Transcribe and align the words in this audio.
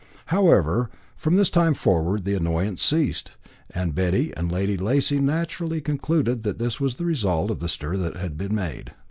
However, 0.33 0.89
from 1.15 1.35
this 1.35 1.51
time 1.51 1.75
forward 1.75 2.25
the 2.25 2.33
annoyance 2.33 2.81
ceased, 2.81 3.33
and 3.69 3.93
Betty 3.93 4.33
and 4.35 4.51
Lady 4.51 4.75
Lacy 4.75 5.19
naturally 5.19 5.79
concluded 5.79 6.41
that 6.41 6.57
this 6.57 6.79
was 6.79 6.95
the 6.95 7.05
result 7.05 7.51
of 7.51 7.59
the 7.59 7.69
stir 7.69 7.97
that 7.97 8.15
had 8.15 8.35
been 8.35 8.55
made. 8.55 8.93